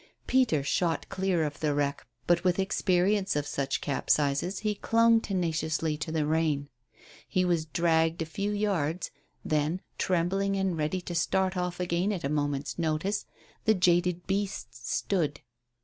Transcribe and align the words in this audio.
Peter 0.25 0.63
shot 0.63 1.07
clear 1.09 1.43
of 1.43 1.59
the 1.59 1.75
wreck, 1.75 2.07
but 2.25 2.43
with 2.43 2.57
experience 2.57 3.35
of 3.35 3.45
such 3.45 3.81
capsizes, 3.81 4.61
he 4.61 4.73
clung 4.73 5.21
tenaciously 5.21 5.95
to 5.95 6.11
the 6.11 6.25
rein. 6.25 6.69
He 7.27 7.45
was 7.45 7.65
dragged 7.65 8.19
a 8.23 8.25
few 8.25 8.49
yards; 8.51 9.11
then, 9.45 9.79
trembling 9.99 10.55
and 10.55 10.75
ready 10.75 11.01
to 11.01 11.13
start 11.13 11.55
off 11.55 11.79
again 11.79 12.11
at 12.11 12.23
a 12.23 12.29
moment's 12.29 12.79
notice, 12.79 13.27
the 13.65 13.75
jaded 13.75 14.25
beasts 14.25 14.89
stood. 14.91 15.41